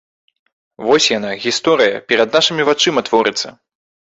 Вось 0.85 1.09
яна, 1.17 1.31
гісторыя, 1.45 1.99
перад 2.13 2.29
нашымі 2.39 2.63
вачыма 2.71 3.07
творыцца. 3.11 3.49